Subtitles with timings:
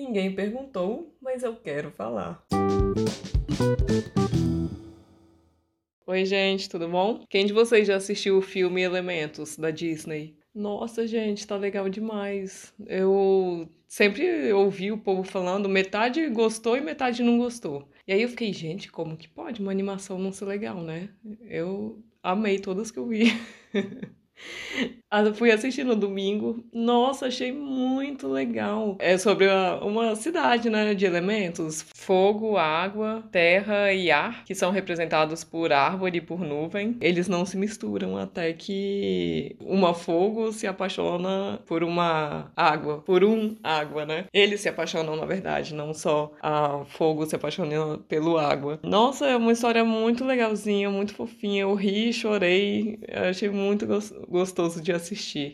[0.00, 2.42] Ninguém perguntou, mas eu quero falar.
[6.06, 7.22] Oi, gente, tudo bom?
[7.28, 10.34] Quem de vocês já assistiu o filme Elementos da Disney?
[10.54, 12.72] Nossa, gente, tá legal demais.
[12.86, 17.86] Eu sempre ouvi o povo falando, metade gostou e metade não gostou.
[18.08, 21.10] E aí eu fiquei, gente, como que pode uma animação não ser legal, né?
[21.42, 23.24] Eu amei todas que eu vi.
[25.12, 26.64] Ah, fui assistir no domingo.
[26.72, 28.96] Nossa, achei muito legal.
[29.00, 34.70] É sobre uma, uma, cidade, né, de elementos: fogo, água, terra e ar, que são
[34.70, 36.96] representados por árvore e por nuvem.
[37.00, 43.56] Eles não se misturam até que uma fogo se apaixona por uma água, por um
[43.64, 44.26] água, né?
[44.32, 48.78] Eles se apaixonam, na verdade, não só a fogo se apaixona pelo água.
[48.84, 51.62] Nossa, é uma história muito legalzinha, muito fofinha.
[51.62, 53.88] Eu ri, chorei, achei muito
[54.28, 54.99] gostoso de assistir.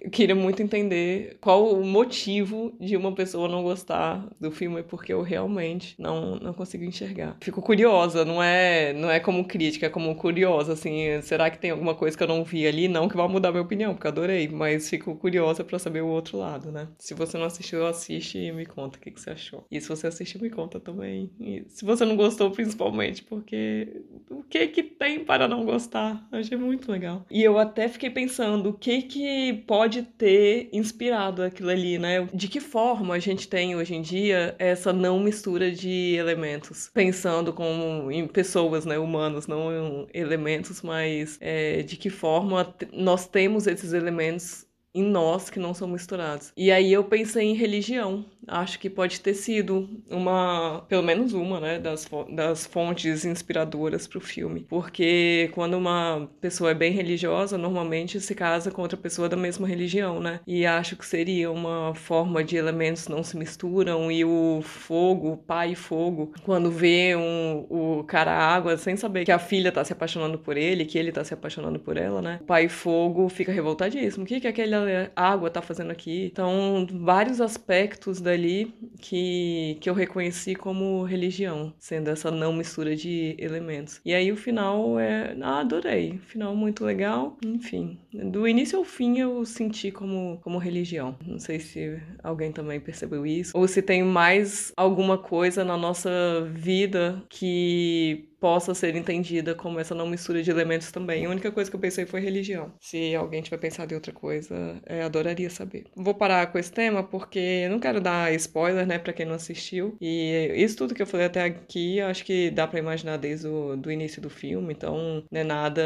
[0.00, 5.12] Eu queria muito entender qual o motivo de uma pessoa não gostar do filme, porque
[5.12, 7.36] eu realmente não, não consigo enxergar.
[7.40, 11.70] Fico curiosa, não é, não é como crítica, é como curiosa, assim, será que tem
[11.70, 12.88] alguma coisa que eu não vi ali?
[12.88, 16.38] Não que vai mudar minha opinião, porque adorei, mas fico curiosa para saber o outro
[16.38, 16.88] lado, né?
[16.98, 19.66] Se você não assistiu, assiste e me conta o que, que você achou.
[19.70, 21.30] E se você assistiu, me conta também.
[21.40, 26.26] E se você não gostou, principalmente, porque o que que tem para não gostar?
[26.32, 27.24] Eu achei muito legal.
[27.30, 29.24] E eu até fiquei pensando, o que que
[29.66, 32.28] pode ter inspirado aquilo ali, né?
[32.32, 37.52] De que forma a gente tem hoje em dia essa não mistura de elementos, pensando
[37.52, 43.66] como em pessoas, né, humanos, não em elementos, mas é, de que forma nós temos
[43.66, 44.63] esses elementos
[44.94, 46.52] em nós que não são misturados.
[46.56, 48.24] E aí eu pensei em religião.
[48.46, 54.18] Acho que pode ter sido uma, pelo menos uma, né, das, das fontes inspiradoras para
[54.18, 54.66] o filme.
[54.68, 59.66] Porque quando uma pessoa é bem religiosa, normalmente se casa com outra pessoa da mesma
[59.66, 60.40] religião, né?
[60.46, 65.36] E acho que seria uma forma de elementos não se misturam e o fogo, o
[65.38, 69.92] pai fogo, quando vê um, o cara água, sem saber que a filha tá se
[69.92, 72.38] apaixonando por ele, que ele tá se apaixonando por ela, né?
[72.42, 74.24] O pai fogo fica revoltadíssimo.
[74.24, 74.74] O que que aquele
[75.14, 76.26] água tá fazendo aqui.
[76.32, 83.34] Então, vários aspectos dali que, que eu reconheci como religião, sendo essa não mistura de
[83.38, 84.00] elementos.
[84.04, 85.36] E aí o final é.
[85.40, 86.18] Ah, adorei.
[86.26, 87.36] Final muito legal.
[87.44, 91.16] Enfim, do início ao fim eu senti como, como religião.
[91.26, 93.52] Não sei se alguém também percebeu isso.
[93.54, 96.10] Ou se tem mais alguma coisa na nossa
[96.52, 101.24] vida que possa ser entendida como essa não mistura de elementos também.
[101.24, 102.74] A única coisa que eu pensei foi religião.
[102.78, 105.84] Se alguém tiver pensado em outra coisa, é, adoraria saber.
[105.96, 109.96] Vou parar com esse tema porque não quero dar spoiler, né, para quem não assistiu.
[109.98, 113.76] E isso tudo que eu falei até aqui, acho que dá para imaginar desde o
[113.76, 115.82] do início do filme, então não é nada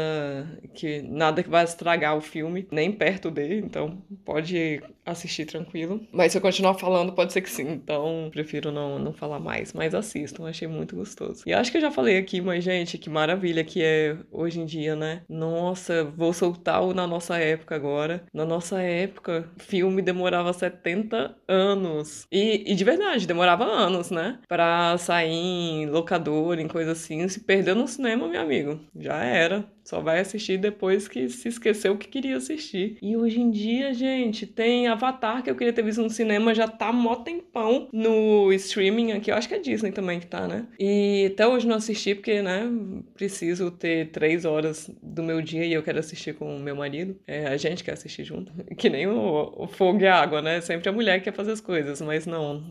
[0.73, 6.05] que nada que vai estragar o filme, nem perto dele, então pode assistir tranquilo.
[6.11, 9.71] Mas se eu continuar falando, pode ser que sim, então prefiro não, não falar mais,
[9.71, 11.43] mas assistam, achei muito gostoso.
[11.45, 14.65] E acho que eu já falei aqui mas, gente, que maravilha que é hoje em
[14.65, 15.21] dia, né?
[15.29, 18.25] Nossa, vou soltar o na nossa época agora.
[18.33, 22.25] Na nossa época, filme demorava 70 anos.
[22.31, 24.39] E, e de verdade, demorava anos, né?
[24.47, 27.27] Pra sair em locador, em coisa assim.
[27.27, 29.63] Se perdeu no cinema, meu amigo, já era.
[29.89, 32.97] Só vai assistir depois que se esqueceu que queria assistir.
[33.01, 36.67] E hoje em dia, gente, tem Avatar que eu queria ter visto no cinema, já
[36.67, 39.31] tá mó tempão no streaming aqui.
[39.31, 40.67] Eu acho que é Disney também que tá, né?
[40.79, 42.63] E até hoje não assisti porque, né,
[43.15, 47.17] preciso ter três horas do meu dia e eu quero assistir com o meu marido.
[47.27, 48.51] É, a gente quer assistir junto.
[48.79, 50.61] Que nem o, o fogo e a água, né?
[50.61, 52.63] Sempre a mulher quer fazer as coisas, mas não.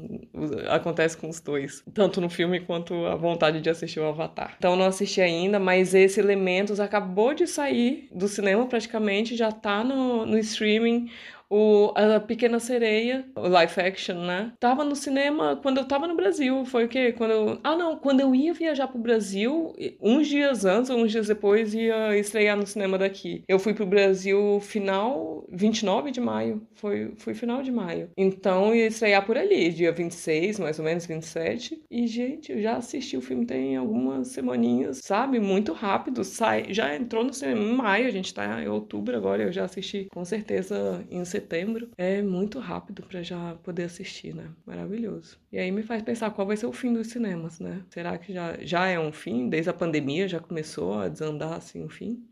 [0.69, 1.83] Acontece com os dois.
[1.93, 4.55] Tanto no filme quanto a vontade de assistir o Avatar.
[4.57, 9.85] Então não assisti ainda, mas esses elementos acabou de sair do cinema praticamente, já tá
[9.85, 11.11] no, no streaming
[11.51, 14.53] o A Pequena Sereia, o live action, né?
[14.59, 16.65] Tava no cinema quando eu tava no Brasil.
[16.65, 17.13] Foi o quê?
[17.13, 17.61] Quando eu...
[17.65, 17.97] Ah, não.
[17.97, 22.67] Quando eu ia viajar pro Brasil, uns dias antes uns dias depois, ia estrear no
[22.67, 23.43] cinema daqui.
[23.49, 26.67] Eu fui pro Brasil final 29 de maio.
[26.75, 28.11] Foi, foi final de maio.
[28.17, 31.81] Então ia estrear por ali, dia 26, mais ou menos, 27.
[31.91, 35.41] E, gente, eu já assisti o filme tem algumas semaninhas, sabe?
[35.41, 36.23] Muito rápido.
[36.25, 39.43] Sai, já entrou no cinema em maio, a gente tá em outubro agora.
[39.43, 44.35] Eu já assisti com certeza em setembro setembro, é muito rápido para já poder assistir,
[44.35, 44.51] né?
[44.67, 45.39] Maravilhoso.
[45.53, 47.83] E aí me faz pensar qual vai ser o fim dos cinemas, né?
[47.91, 49.49] Será que já, já é um fim?
[49.49, 52.25] Desde a pandemia já começou a desandar assim o fim?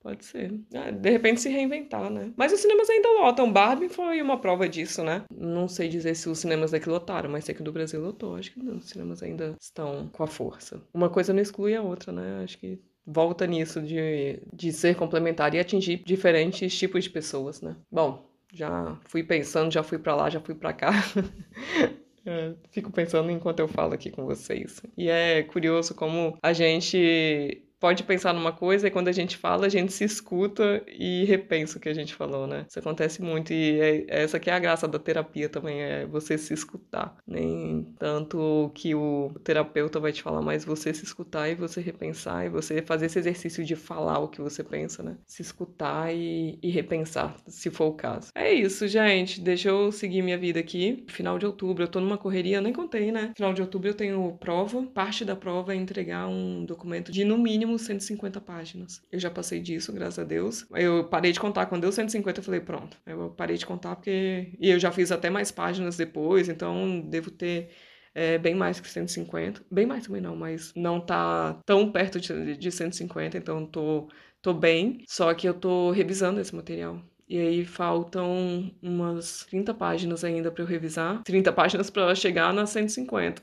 [0.00, 0.54] Pode ser.
[0.74, 2.32] Ah, de repente se reinventar, né?
[2.36, 3.52] Mas os cinemas ainda lotam.
[3.52, 5.24] Barbie foi uma prova disso, né?
[5.30, 8.36] Não sei dizer se os cinemas daqui lotaram, mas sei que do Brasil lotou.
[8.36, 10.80] Acho que não, os cinemas ainda estão com a força.
[10.94, 12.42] Uma coisa não exclui a outra, né?
[12.44, 17.74] Acho que volta nisso de, de ser complementar e atingir diferentes tipos de pessoas, né?
[17.90, 20.90] Bom, já fui pensando, já fui para lá, já fui para cá.
[22.26, 24.82] É, fico pensando enquanto eu falo aqui com vocês.
[24.98, 29.66] E é curioso como a gente pode pensar numa coisa e quando a gente fala,
[29.66, 32.66] a gente se escuta e repensa o que a gente falou, né?
[32.68, 36.36] Isso acontece muito e é, essa que é a graça da terapia também, é você
[36.36, 37.16] se escutar.
[37.26, 42.46] Nem tanto que o terapeuta vai te falar, mas você se escutar e você repensar
[42.46, 45.16] e você fazer esse exercício de falar o que você pensa, né?
[45.26, 48.28] Se escutar e, e repensar, se for o caso.
[48.34, 49.40] É isso, gente.
[49.40, 51.04] Deixa eu seguir minha vida aqui.
[51.08, 53.32] Final de outubro, eu tô numa correria, nem contei, né?
[53.36, 54.82] Final de outubro eu tenho prova.
[54.82, 59.02] Parte da prova é entregar um documento de no mínimo mínimo 150 páginas.
[59.12, 60.66] Eu já passei disso, graças a Deus.
[60.74, 61.66] Eu parei de contar.
[61.66, 62.96] Quando deu 150, eu falei, pronto.
[63.06, 64.52] Eu parei de contar porque.
[64.58, 67.70] E eu já fiz até mais páginas depois, então devo ter.
[68.14, 69.62] É, bem mais que 150.
[69.70, 74.08] Bem mais também não, mas não tá tão perto de, de 150, então tô,
[74.42, 75.04] tô bem.
[75.06, 77.00] Só que eu tô revisando esse material.
[77.28, 81.22] E aí faltam umas 30 páginas ainda para eu revisar.
[81.22, 83.42] 30 páginas para chegar nas 150.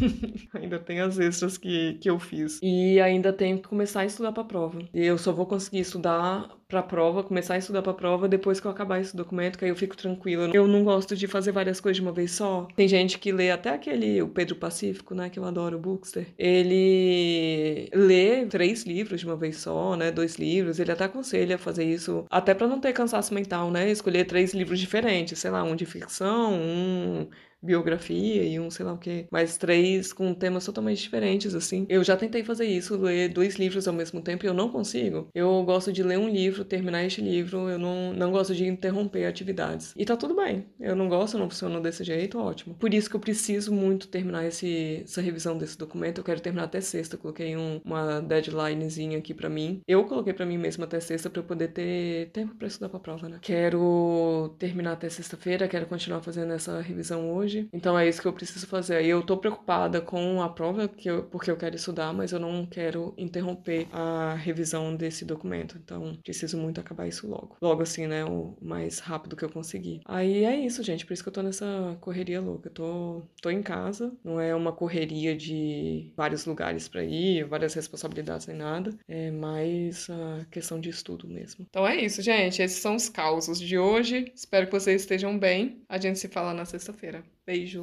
[0.54, 2.58] ainda tem as extras que, que eu fiz.
[2.62, 4.78] E ainda tenho que começar a estudar para prova.
[4.92, 8.66] E eu só vou conseguir estudar para prova, começar a estudar para prova depois que
[8.66, 10.50] eu acabar esse documento, que aí eu fico tranquila.
[10.52, 12.68] Eu não gosto de fazer várias coisas de uma vez só.
[12.76, 16.26] Tem gente que lê até aquele o Pedro Pacífico, né, que eu adoro, o Bookster.
[16.38, 20.78] Ele lê três livros de uma vez só, né, dois livros.
[20.78, 24.52] Ele até aconselha a fazer isso, até para não ter cansaço mental, né, escolher três
[24.52, 27.28] livros diferentes, sei lá, um de ficção, um
[27.62, 31.86] biografia e um sei lá o que, mas três com temas totalmente diferentes, assim.
[31.88, 35.28] Eu já tentei fazer isso, ler dois livros ao mesmo tempo e eu não consigo.
[35.34, 39.26] Eu gosto de ler um livro, terminar este livro, eu não, não gosto de interromper
[39.26, 39.92] atividades.
[39.96, 40.66] E tá tudo bem.
[40.78, 42.74] Eu não gosto, não funciona desse jeito, ótimo.
[42.74, 46.18] Por isso que eu preciso muito terminar esse, essa revisão desse documento.
[46.18, 47.16] Eu quero terminar até sexta.
[47.16, 49.80] Eu coloquei um, uma deadlinezinha aqui para mim.
[49.86, 53.00] Eu coloquei para mim mesma até sexta para eu poder ter tempo para estudar pra
[53.00, 53.38] prova, né?
[53.42, 58.32] Quero terminar até sexta-feira, quero continuar fazendo essa revisão hoje Então é isso que eu
[58.32, 59.04] preciso fazer.
[59.04, 62.66] Eu tô preocupada com a prova, que eu, porque eu quero estudar, mas eu não
[62.66, 65.78] quero interromper a revisão desse documento.
[65.82, 67.56] Então preciso muito acabar isso logo.
[67.60, 68.24] Logo assim, né?
[68.24, 70.00] O mais rápido que eu conseguir.
[70.04, 71.06] Aí é isso, gente.
[71.06, 72.68] Por isso que eu tô nessa correria louca.
[72.68, 74.12] Eu tô, tô em casa.
[74.24, 78.94] Não é uma correria de vários lugares para ir, várias responsabilidades nem nada.
[79.06, 81.66] É mais a questão de estudo mesmo.
[81.68, 82.62] Então é isso, gente.
[82.62, 84.32] Esses são os causos de hoje.
[84.34, 85.82] Espero que vocês estejam bem.
[85.88, 87.24] A gente se fala na sexta-feira.
[87.48, 87.82] Beijo.